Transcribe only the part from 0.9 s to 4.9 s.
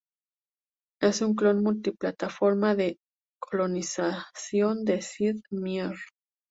Es un clon multiplataforma de "Colonization"